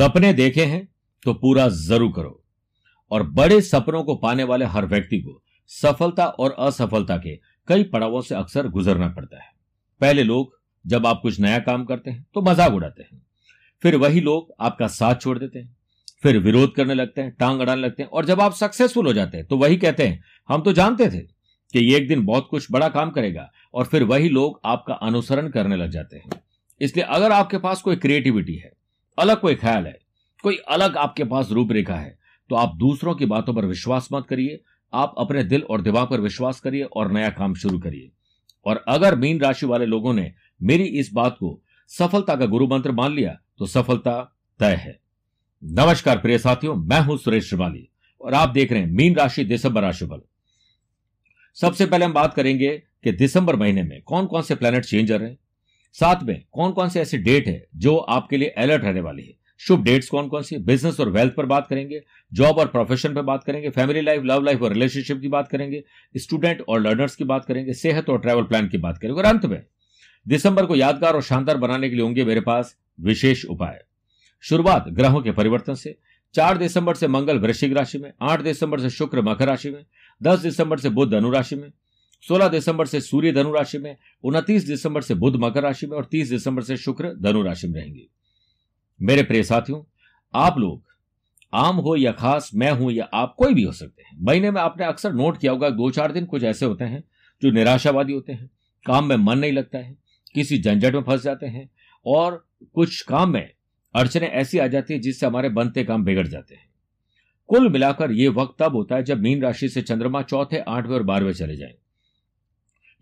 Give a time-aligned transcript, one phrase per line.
[0.00, 0.86] सपने देखे हैं
[1.22, 2.42] तो पूरा ज़रूर करो।
[3.10, 7.34] और बड़े सपनों को पाने वाले हर व्यक्ति को सफलता और असफलता के
[7.68, 9.50] कई पड़ावों से अक्सर गुजरना पड़ता है।
[10.00, 13.20] पहले लोग जब आप कुछ नया काम करते हैं तो मज़ाक उड़ाते हैं।
[13.82, 15.76] फिर वही लोग आपका साथ छोड़ देते हैं।
[16.22, 19.36] फिर विरोध करने लगते हैं, टांग अड़ाने लगते हैं। और जब आप सक्सेसफुल हो जाते
[19.36, 21.20] हैं तो वही कहते हैं, हम तो जानते थे
[21.74, 25.50] कि ये एक दिन बहुत कुछ बड़ा काम करेगा। और फिर वही लोग आपका अनुसरण
[25.50, 26.42] करने लग जाते हैं।
[26.80, 28.78] इसलिए अगर आपके पास कोई क्रिएटिविटी है
[29.20, 29.98] अलग कोई ख्याल है,
[30.44, 32.18] कोई अलग आपके पास रूपरेखा है
[32.50, 34.60] तो आप दूसरों की बातों पर विश्वास मत करिए,
[34.92, 38.10] आप अपने दिल और दिमाग पर विश्वास करिए और नया काम शुरू करिए।
[38.66, 41.60] और अगर मीन राशि वाले लोगों ने मेरी इस बात को
[41.90, 44.20] सफलता का गुरु मंत्र मान लिया तो सफलता
[44.60, 44.98] तय है।
[45.62, 47.88] नमस्कार प्रिय साथियों, मैं हूँ सुरेश श्रिवाली
[48.20, 50.20] और आप देख रहे हैं मीन राशि दिसंबर राशिफल।
[51.56, 52.70] सबसे पहले हम बात करेंगे
[53.04, 55.38] कि दिसंबर महीने में कौन कौन से प्लेनेट चेंज रहे हैं?
[55.92, 59.34] साथ में कौन कौन से ऐसे डेट है जो आपके लिए अलर्ट रहने वाली है?
[59.60, 60.56] शुभ डेट्स कौन कौन सी?
[60.56, 62.00] बिज़नेस और वेल्थ पर बात करेंगे
[62.32, 65.82] जॉब और प्रोफेशन पर बात करेंगे फैमिली लाइफ लव लाइफ और रिलेशनशिप की बात करेंगे
[66.16, 69.46] स्टूडेंट और लर्नर्स की बात करेंगे, सेहत और ट्रैवल प्लान की बात करेंगे। और अंत
[69.46, 69.62] में,
[70.28, 73.84] दिसंबर को यादगार और शानदार बनाने के लिए होंगे मेरे पास विशेष उपाय।
[74.40, 75.98] शुरुआत ग्रहों के परिवर्तन से,
[76.34, 79.84] चार दिसंबर से मंगल वृश्चिक राशि में, आठ दिसंबर से शुक्र मकर राशि में,
[80.22, 81.68] दस दिसंबर से बुद्ध धनुराशि में
[82.28, 86.04] सोलह दिसंबर से सूर्य धनु राशि में, उनतीस दिसंबर से बुद्ध मकर राशि में और
[86.04, 88.06] तीस दिसंबर से शुक्र धनु राशि में रहेंगे।
[89.02, 89.82] मेरे प्रिय साथियों,
[90.34, 90.82] आप लोग
[91.54, 94.60] आम हो या खास, मैं हूँ या आप, कोई भी हो सकते हैं। महीने में
[94.60, 97.02] आपने अक्सर नोट किया होगा, दो चार दिन कुछ ऐसे होते हैं
[97.42, 98.50] जो निराशावादी होते हैं,
[98.86, 99.96] काम में मन नहीं लगता है,
[100.34, 101.68] किसी झंझट में फंस जाते हैं
[102.06, 103.50] और कुछ काम में
[103.94, 106.68] अड़चने ऐसी आ जाती है जिससे हमारे बनते काम बिगड़ जाते हैं।
[107.48, 111.02] कुल मिलाकर यह वक्त तब होता है जब मीन राशि से चंद्रमा चौथे, आठवें और
[111.02, 111.74] बारहवें चले जाएँ।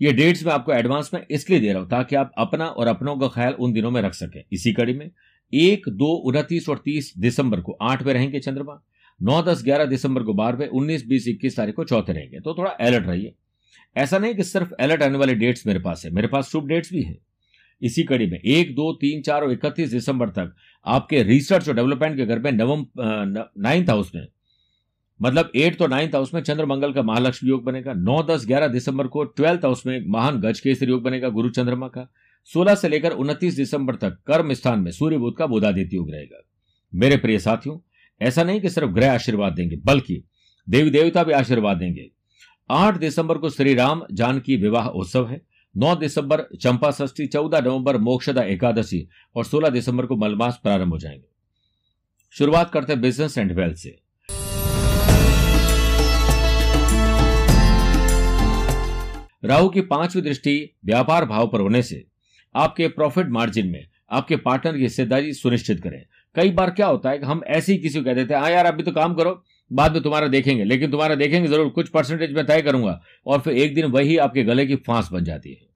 [0.01, 3.17] ये डेट्स मैं आपको एडवांस में इसलिए दे रहा हूँ ताकि आप अपना और अपनों
[3.19, 5.11] का ख्याल उन दिनों में रख सकें। इसी कड़ी में
[5.53, 8.81] एक, दो, उनतीस और तीस दिसंबर को आठवें रहेंगे चंद्रमा,
[9.21, 12.71] नौ, दस, ग्यारह दिसंबर को बारहवें उन्नीस, बीस, इक्कीस तारीख को चौथे रहेंगे। तो थोड़ा
[12.71, 13.35] अलर्ट रहिए।
[13.97, 16.93] ऐसा नहीं कि सिर्फ़ अलर्ट आने वाले डेट्स मेरे पास है, मेरे पास शुभ डेट्स
[16.93, 17.17] भी है।
[17.83, 20.55] इसी कड़ी में एक, दो, तीन, चार और इकतीस दिसंबर तक
[20.87, 24.27] आपके रिसर्च और डेवलपमेंट के घर में नवम नाइन्थ हाउस में
[25.23, 28.69] मतलब एट तो नाइन्थ हाउस में चंद्र मंगल का महालक्ष्मी योग बनेगा। नौ, दस, ग्यारह
[28.69, 32.13] दिसंबर को ट्वेल्थ हाउस में महान गज केसरी योग बनेगा गुरु चंद्रमा का।
[32.45, 36.43] सोलह से लेकर उनतीस दिसंबर तक कर्म स्थान में सूर्य बुद्ध का बुधादित्य योग रहेगा।
[36.95, 37.79] मेरे प्रिय साथियों,
[38.23, 40.25] ऐसा नहीं कि सिर्फ़ ग्रह आशीर्वाद देंगे, बल्कि
[40.69, 42.11] देवी देवता भी आशीर्वाद देंगे।
[42.71, 45.43] आठ दिसंबर को श्री राम जानकी विवाह उत्सव है।
[45.77, 50.99] नौ दिसंबर चंपा षष्ठी, चौदह नवंबर मोक्षदा एकादशी और सोलह दिसंबर को मलमास प्रारंभ हो
[50.99, 51.29] जाएँगे।
[52.31, 54.08] शुरुआत करते हैं बिज़नेस एंड वेल्थ से।
[59.49, 60.55] राहु की पांचवी दृष्टि
[60.85, 62.05] व्यापार भाव पर होने से
[62.55, 66.03] आपके प्रॉफिट मार्जिन में आपके पार्टनर की हिस्सेदारी सुनिश्चित करें।
[66.37, 68.51] कई बार क्या होता है कि हम ऐसे ही किसी को कह देते हैं हाँ
[68.51, 72.33] यार, अभी तो काम करो, बाद में तुम्हारा देखेंगे। लेकिन तुम्हारा देखेंगे ज़रूर, कुछ परसेंटेज
[72.33, 75.67] में तय करूँगा और फिर एक दिन वही आपके गले की फांस बन जाती है।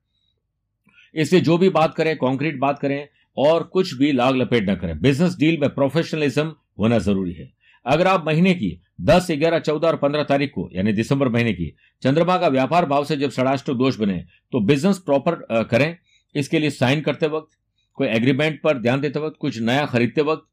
[1.14, 3.06] इसलिए जो भी बात करें कॉन्क्रीट बात करें
[3.36, 7.50] और कुछ भी लाग लपेट न करें। बिज़नेस डील में प्रोफेशनलिज्म होना ज़रूरी है।
[7.86, 11.74] अगर आप महीने की दस, ग्यारह, चौदह और पंद्रह तारीख को, यानी दिसंबर महीने की
[12.02, 15.34] चंद्रमा का व्यापार भाव से जब षडाष्ट दोष बने तो बिज़नेस प्रॉपर
[15.70, 15.96] करें।
[16.34, 17.56] इसके लिए साइन करते वक्त,
[17.94, 20.46] कोई एग्रीमेंट पर ध्यान देते वक्त, कुछ नया खरीदते वक्त,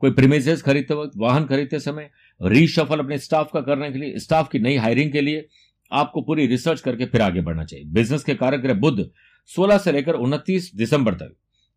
[0.00, 2.10] कोई प्रीमिसेस खरीदते वक्त, वाहन खरीदते समय
[2.40, 5.46] रीशफल अपने स्टाफ का करने के लिए स्टाफ की नई हायरिंग के लिए
[5.90, 9.04] आपको पूरी रिसर्च करके फिर आगे बढ़ना चाहिए। बिज़नेस के कारक ग्रह बुद्ध
[9.50, 11.34] 16 से लेकर 29 दिसंबर तक।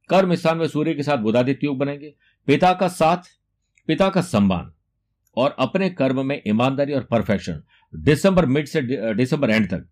[0.09, 2.13] कर्म स्थान में सूर्य के साथ बुधादित्य योग बनेंगे।
[2.47, 3.17] पिता का साथ,
[3.87, 4.71] पिता का सम्मान।
[5.37, 7.61] और अपने कर्म में ईमानदारी और परफेक्शन
[7.93, 8.81] दिसंबर मिड से
[9.13, 9.85] दिसंबर एंड तक।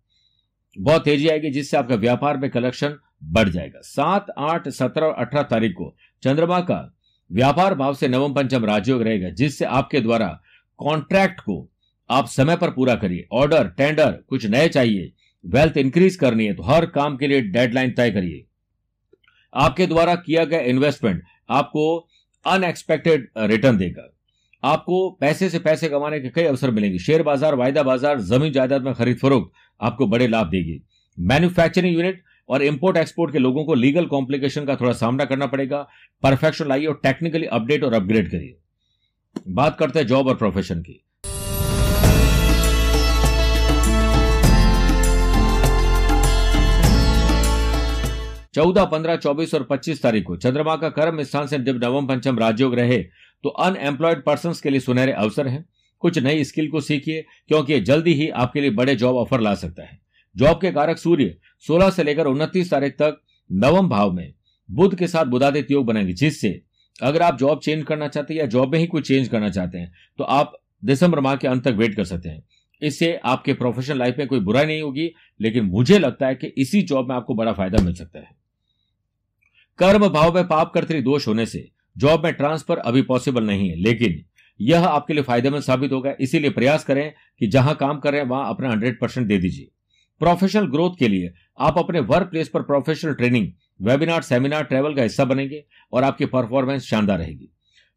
[0.78, 2.96] बहुत तेज़ी आएगी, जिससे आपका व्यापार में कलेक्शन
[3.26, 6.96] बढ़ जाएगा। सात, आठ, सत्रह और अठारह तारीख को चंद्रमा का
[7.32, 10.28] व्यापार भाव से नवम पंचम राजयोग रहेगा, जिससे आपके द्वारा
[10.80, 11.70] कॉन्ट्रैक्ट को
[12.10, 15.12] आप समय पर पूरा करिए। ऑर्डर टेंडर कुछ नए चाहिए।
[15.44, 18.46] वेल्थ इंक्रीज करनी है तो हर काम के लिए डेडलाइन तय करिए।
[19.54, 21.86] आपके द्वारा किया गया इन्वेस्टमेंट आपको
[22.46, 24.08] अनएक्सपेक्टेड रिटर्न देगा।
[24.64, 28.84] आपको पैसे से पैसे कमाने के कई अवसर मिलेंगे। शेयर बाज़ार, वायदा बाज़ार, ज़मीन जायदाद
[28.84, 30.80] में खरीद फरोख्त आपको बड़े लाभ देगी।
[31.18, 35.88] मैन्युफैक्चरिंग यूनिट और इंपोर्ट एक्सपोर्ट के लोगों को लीगल कॉम्प्लिकेशन का थोड़ा सामना करना पड़ेगा।
[36.24, 38.56] परफेक्शन लाइए और टेक्निकली अपडेट और अपग्रेड करिए।
[39.50, 41.00] बात करते हैं जॉब और प्रोफेशन की।
[48.56, 52.40] चौदह, पंद्रह, चौबीस और पच्चीस तारीख को चंद्रमा का कर्म स्थान से जब नवम, पंचम
[52.40, 52.98] राजयोग रहे
[53.44, 55.66] तो अनएम्प्लॉयड पर्सन के लिए सुनहरे अवसर हैं।
[56.04, 59.84] कुछ नई स्किल को सीखिए, क्योंकि जल्दी ही आपके लिए बड़े जॉब ऑफ़र ला सकता
[59.84, 60.00] है।
[60.36, 61.36] जॉब के कारक सूर्य
[61.66, 64.34] 16 से लेकर उनतीस तारीख तक नवम भाव में।
[64.70, 66.62] बुद्ध के साथ बुधादित्य योग बनेंगे, जिससे
[67.00, 69.78] अगर आप जॉब चेंज करना चाहते हैं या जॉब में ही कोई चेंज करना चाहते
[69.78, 70.54] हैं तो आप
[70.84, 72.44] दिसंबर माह के अंत तक वेट कर सकते हैं।
[72.82, 75.10] इससे आपके प्रोफेशनल लाइफ में कोई बुराई नहीं होगी,
[75.40, 78.30] लेकिन मुझे लगता है कि इसी जॉब में आपको बड़ा फ़ायदा मिल सकता है।
[79.80, 83.76] कर्म भाव में पाप कर्तरी दोष होने से जॉब में ट्रांसफ़र अभी पॉसिबल नहीं है,
[83.76, 84.24] लेकिन
[84.60, 88.28] यह आपके लिए फ़ायदेमंद साबित होगा। इसीलिए प्रयास करें कि जहाँ काम कर रहे हैं,
[88.28, 89.70] वहाँ अपना हंड्रेड परसेंट दे दीजिए।
[90.22, 93.48] प्रोफेशनल ग्रोथ के लिए आप अपने वर्क प्लेस पर professional training
[93.82, 95.64] webinar seminar travel का हिस्सा बनेंगे
[95.94, 97.50] और आपकी परफॉर्मेंस शानदार रहेगी।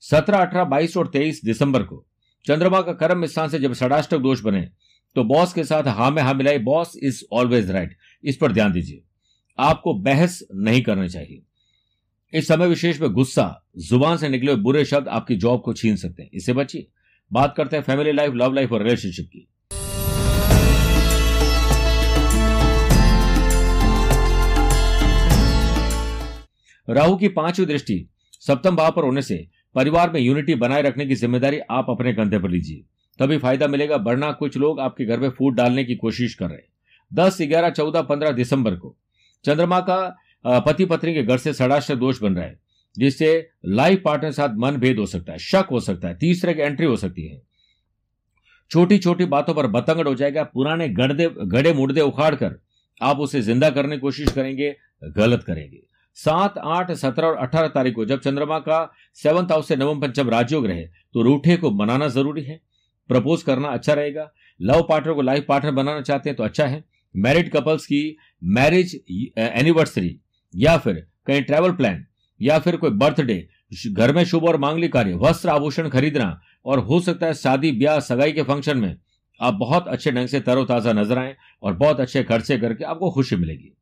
[0.02, 2.04] सत्रह, अठारह, बाईस और तेईस दिसंबर को
[2.44, 4.68] चंद्रमा का कर्म स्थान से जब षडाष्टक दोष बने
[5.16, 8.72] तो बॉस के साथ हा में हा मिलाई, बॉस इज़ ऑलवेज राइट। इस पर ध्यान
[8.72, 9.02] दीजिए।
[9.58, 11.42] आपको बहस नहीं करना चाहिए।
[12.36, 13.44] इस समय विशेष में गुस्सा,
[13.78, 16.86] ज़ुबान से निकले बुरे शब्द आपकी जॉब को छीन सकते हैं। इससे बचिए।
[17.30, 19.46] बात करते हैं फैमिली लाइफ लव लाइफ और रिलेशनशिप की।
[26.88, 28.08] राहु की पांचवी दृष्टि,
[28.40, 32.38] सप्तम भाव पर होने से परिवार में यूनिटी बनाए रखने की ज़िम्मेदारी आप अपने कंधे
[32.38, 32.84] पर लीजिए।
[33.18, 36.58] तभी फ़ायदा मिलेगा, वरना कुछ लोग आपके घर में फ़ूड डालने की कोशिश कर रहे
[36.58, 36.68] हैं।
[37.12, 38.96] दस, ग्यारह, चौदह, पंद्रह दिसंबर को,
[39.44, 40.16] चंद्रमा का
[40.46, 42.58] पति पत्नी के घर से षडाश्र दोष बन रहा है,
[42.94, 46.54] जिससे लाइफ पार्टनर के साथ मन भेद हो सकता है, शक हो सकता है, तीसरे
[46.54, 47.40] की एंट्री हो सकती है।
[48.70, 52.58] छोटी छोटी बातों पर बतंगड़ हो जाएगा, पुराने गड़े गड़े मुर्दे उखाड़ कर
[53.00, 54.74] आप उसे ज़िंदा करने की कोशिश करेंगे,
[55.16, 55.82] गलत करेंगे।
[56.16, 58.78] सात, आठ, सत्रह और अठारह तारीख को जब चंद्रमा का
[59.18, 62.60] सेवंथ हाउस से नवम पंचम राजयोग रहे तो रूठे को मनाना ज़रूरी है।
[63.10, 66.82] प्रपोज करना अच्छा रहेगा। लव पार्टनर को लाइफ पार्टनर बनाना चाहते हैं तो अच्छा है।
[67.14, 68.94] मैरिड कपल्स की मैरिज
[69.38, 70.18] एनिवर्सरी
[70.56, 72.04] या फिर कहीं ट्रैवल प्लान
[72.42, 73.48] या फिर कोई बर्थडे
[73.88, 78.00] घर में शुभ और मांगलिक कार्य, वस्त्र आभूषण खरीदना और हो सकता है शादी, ब्याह,
[78.00, 78.96] सगाई के फ़ंक्शन में
[79.40, 83.36] आप बहुत अच्छे ढंग से तरोताजा नज़र आए और बहुत अच्छे खर्चे करके आपको खुशी
[83.36, 83.72] मिलेगी।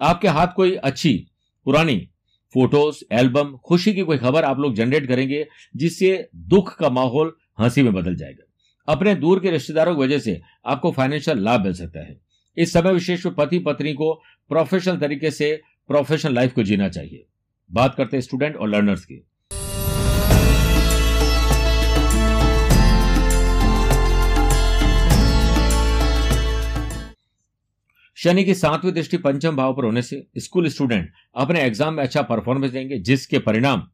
[0.00, 1.26] आपके हाथ कोई अच्छी,
[1.64, 2.08] पुरानी
[2.54, 5.46] फ़ोटोज़ एल्बम खुशी की कोई खबर आप लोग जनरेट करेंगे,
[5.76, 8.44] जिससे दुख का माहौल हँसी में बदल जाएगा।
[8.88, 12.20] अपने दूर के रिश्तेदारों की वजह से आपको फाइनेंशियल लाभ मिल सकता है।
[12.56, 15.60] इस समय विशेष पति पत्नी को प्रोफेशनल तरीके से
[15.92, 17.26] प्रोफेशनल लाइफ को जीना चाहिए।
[17.72, 19.16] बात करते हैं स्टूडेंट और लर्नर्स की।
[28.16, 32.22] शनि की सातवीं दृष्टि पंचम भाव पर होने से स्कूल स्टूडेंट अपने एग्ज़ाम में अच्छा
[32.22, 33.88] परफॉर्मेंस देंगे, जिसके परिणाम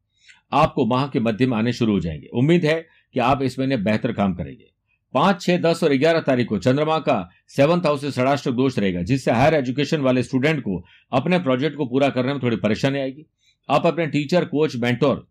[0.52, 3.76] आपको माह के मध्य में आने शुरू हो जाएँगे। उम्मीद है कि आप इस महीने
[3.76, 4.77] बेहतर काम करेंगे।
[5.14, 9.02] पाँच, छह, दस और ग्यारह तारीख को चंद्रमा का सेवंथ हाउस से षडाष्टक दोष रहेगा,
[9.02, 13.26] जिससे हायर एजुकेशन वाले स्टूडेंट को अपने प्रोजेक्ट को पूरा करने में थोड़ी परेशानी आएगी।
[13.68, 15.26] आप अपने टीचर, कोच, मेंटोर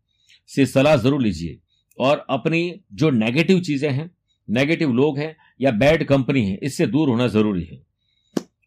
[0.50, 1.58] से सलाह ज़रूर लीजिए
[1.98, 4.10] और अपनी जो नेगेटिव चीज़ें हैं,
[4.48, 7.82] नेगेटिव लोग हैं या बैड कंपनी है, इससे दूर होना ज़रूरी है।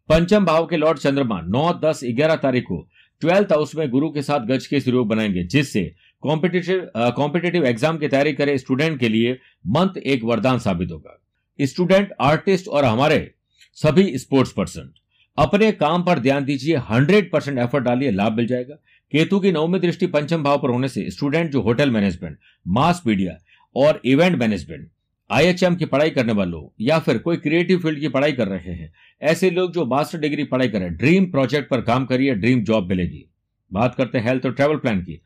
[0.09, 2.87] पंचम भाव के लॉर्ड चंद्रमा, नौ, दस, ग्यारह तारीख को
[3.23, 5.93] ट्वेल्थ हाउस में गुरु के साथ गज के सहयोग बनाएँगे, जिससे
[6.23, 9.39] कॉम्पिटेटिव कॉम्पिटेटिव एग्ज़ाम की तैयारी करे स्टूडेंट के लिए
[9.69, 11.17] मंथ एक वरदान साबित होगा।
[11.59, 13.31] स्टूडेंट आर्टिस्ट और हमारे
[13.79, 14.93] सभी स्पोर्ट्स पर्सन
[15.39, 18.75] अपने काम पर ध्यान दीजिए हंड्रेड परसेंट एफर्ट डालिए, लाभ मिल जाएगा।
[19.13, 23.37] केतु की नवमी दृष्टि पंचम भाव पर होने से स्टूडेंट जो होटल मैनेजमेंट मास मीडिया
[23.77, 24.89] और इवेंट मैनेजमेंट
[25.31, 28.93] आईएचएम की पढ़ाई करने वाले या फिर कोई क्रिएटिव फ़ील्ड की पढ़ाई कर रहे हैं,
[29.23, 33.25] ऐसे लोग जो मास्टर डिग्री पढ़ाई कर ड्रीम प्रोजेक्ट पर काम करिए ड्रीम जॉब मिलेगी।
[33.71, 35.21] बात करते हैं हेल्थ और ट्रेवल प्लान की।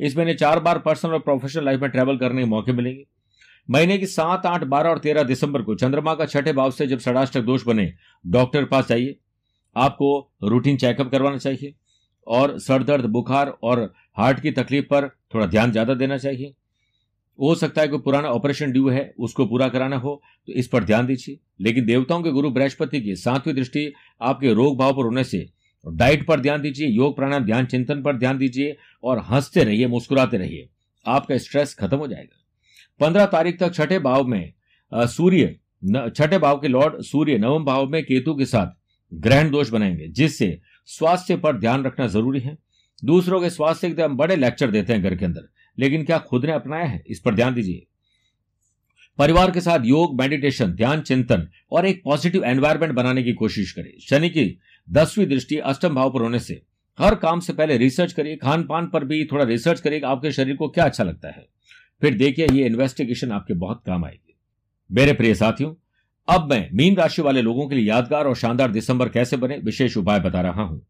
[0.00, 3.04] इस महीने चार बार पर्सनल और प्रोफेशनल लाइफ में ट्रैवल करने के मौके मिलेंगे।
[3.68, 6.98] महीने की सात, आठ, बारह और तेरह दिसंबर को चंद्रमा का छठे भाव से जब
[6.98, 7.92] षडाष्टक दोष बने
[8.24, 9.16] डॉक्टर के पास जाइए।
[9.76, 10.08] आपको
[10.44, 11.74] रूटीन चेकअप करवाना चाहिए
[12.26, 16.54] और सर दर्द, बुखार और हार्ट की तकलीफ़ पर थोड़ा ध्यान ज़्यादा देना चाहिए।
[17.38, 20.84] हो सकता है कोई पुराना ऑपरेशन ड्यू है, उसको पूरा कराना हो तो इस पर
[20.84, 25.24] ध्यान दीजिए। लेकिन देवताओं के गुरु बृहस्पति की सातवीं दृष्टि आपके रोग भाव पर होने
[25.24, 25.48] से
[25.86, 30.36] डाइट पर ध्यान दीजिए, योग प्राणायाम, ध्यान चिंतन पर ध्यान दीजिए और हँसते रहिए, मुस्कुराते
[30.36, 30.68] रहिए,
[31.06, 32.44] आपका स्ट्रेस खत्म हो जाएगा।
[33.00, 34.52] पंद्रह तारीख तक छठे भाव में
[34.92, 35.56] सूर्य
[36.16, 38.66] छठे भाव के लॉर्ड सूर्य, नवम भाव में केतु के साथ
[39.12, 42.56] ग्रहण दोष बनाएँगे, जिससे स्वास्थ्य पर ध्यान रखना ज़रूरी है।
[43.04, 46.44] दूसरों के स्वास्थ्य के हम बड़े लेक्चर देते हैं घर के अंदर, लेकिन क्या खुद
[46.44, 47.02] ने अपनाया है?
[47.06, 47.86] इस पर ध्यान दीजिए।
[49.18, 53.92] परिवार के साथ योग मेडिटेशन ध्यान, चिंतन और एक पॉजिटिव एनवायरमेंट बनाने की कोशिश करें।
[54.00, 56.62] शनि की दसवीं दृष्टि अष्टम भाव पर होने से।
[56.98, 60.56] हर काम से पहले रिसर्च करिए खान पान पर भी थोड़ा रिसर्च करिए आपके शरीर
[60.56, 61.46] को क्या अच्छा लगता है।
[62.00, 64.36] फिर देखिए, ये इन्वेस्टिगेशन आपके बहुत काम आएगी।
[64.92, 65.74] मेरे प्रिय साथियों,
[66.28, 69.96] अब मैं मीन राशि वाले लोगों के लिए यादगार और शानदार दिसंबर कैसे बने, विशेष
[69.96, 70.86] उपाय बता रहा हूँ।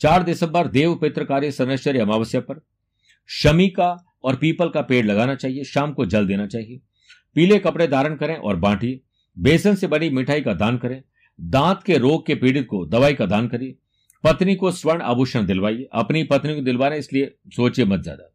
[0.00, 2.60] चार दिसंबर देव पित्र कार्य सनेश्वरी अमावस्या पर।
[3.28, 6.80] शमी का और पीपल का पेड़ लगाना चाहिए, शाम को जल देना चाहिए।
[7.36, 9.00] पीले कपड़े धारण करें और बांटिए।
[9.36, 11.02] बेसन से बनी मिठाई का दान करें।
[11.38, 13.76] दांत के रोग के पीड़ित को दवाई का दान करिए।
[14.24, 18.30] पत्नी को स्वर्ण आभूषण दिलवाइए। अपनी पत्नी को दिलवाना, इसलिए सोचिए मत ज़्यादा।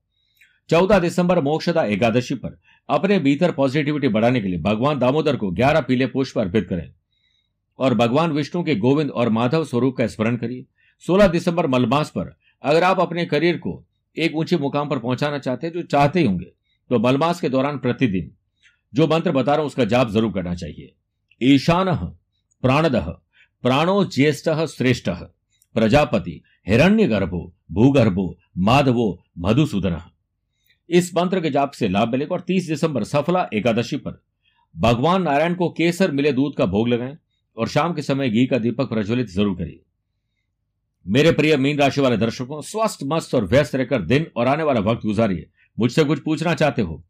[0.69, 5.81] चौदह दिसंबर, मोक्षदा एकादशी पर अपने भीतर पॉजिटिविटी बढ़ाने के लिए भगवान दामोदर को ग्यारह
[5.81, 6.91] पीले पुष्प अर्पित करें।
[7.79, 10.65] और भगवान विष्णु के गोविंद और माधव स्वरूप का स्मरण करिए।
[11.03, 13.83] सोलह दिसंबर, मलमास पर अगर आप अपने करियर को
[14.17, 16.45] एक ऊँचे मुकाम पर पहुंचाना चाहते हैं, जो चाहते ही होंगे।
[16.89, 18.31] तो मलमास के दौरान प्रतिदिन,
[18.93, 20.93] जो मंत्र बता रहा हूँ, उसका जाप ज़रूर करना चाहिए।
[21.41, 21.95] ईशान
[22.63, 22.95] प्राणद,
[23.63, 25.09] प्राणो ज्येष्ठ श्रेष्ठ,
[25.75, 29.97] प्रजापति हिरण्य गर्भो भूगर्भो, माधवो, मधुसूदन।
[30.89, 34.21] इस मंत्र के जाप से लाभ मिलेगा और 30 दिसंबर सफला एकादशी पर
[34.75, 37.17] भगवान नारायण को केसर मिले दूध का भोग लगाएँ
[37.57, 39.81] और शाम के समय घी का दीपक प्रज्वलित ज़रूर करिए
[41.07, 44.79] मेरे प्रिय मीन राशि वाले दर्शकों, स्वस्थ, मस्त और व्यस्त रहकर दिन और आने वाला
[44.79, 47.05] वक्त गुजारिए। मुझसे कुछ पूछना चाहते हो?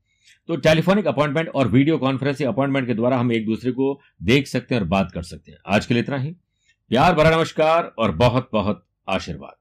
[0.47, 4.75] तो टेलीफोनिक अपॉइंटमेंट और वीडियो कॉन्फ्रेंसिंग अपॉइंटमेंट के द्वारा हम एक दूसरे को देख सकते
[4.75, 6.31] हैं और बात कर सकते हैं। आज के लिए इतना ही।
[6.89, 9.60] प्यार भरा नमस्कार और बहुत बहुत आशीर्वाद।